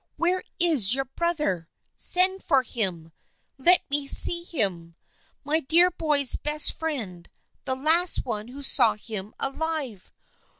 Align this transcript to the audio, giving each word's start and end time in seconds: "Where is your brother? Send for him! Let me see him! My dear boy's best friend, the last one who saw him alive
"Where 0.17 0.41
is 0.59 0.95
your 0.95 1.05
brother? 1.05 1.69
Send 1.95 2.41
for 2.41 2.63
him! 2.63 3.11
Let 3.59 3.87
me 3.91 4.07
see 4.07 4.43
him! 4.43 4.95
My 5.43 5.59
dear 5.59 5.91
boy's 5.91 6.35
best 6.35 6.73
friend, 6.73 7.29
the 7.65 7.75
last 7.75 8.25
one 8.25 8.47
who 8.47 8.63
saw 8.63 8.95
him 8.95 9.35
alive 9.39 10.11